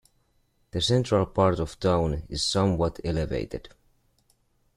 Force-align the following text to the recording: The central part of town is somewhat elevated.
The 0.71 0.81
central 0.81 1.27
part 1.27 1.59
of 1.59 1.79
town 1.79 2.23
is 2.27 2.43
somewhat 2.43 2.99
elevated. 3.05 3.69